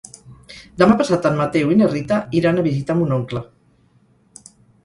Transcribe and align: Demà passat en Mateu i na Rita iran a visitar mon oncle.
Demà 0.81 0.95
passat 1.01 1.27
en 1.29 1.37
Mateu 1.41 1.75
i 1.75 1.77
na 1.81 1.89
Rita 1.93 2.19
iran 2.41 2.59
a 2.59 2.65
visitar 2.71 2.99
mon 3.03 3.15
oncle. 3.19 3.47